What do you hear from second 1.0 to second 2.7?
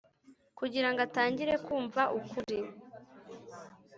atangire kumva ukuri.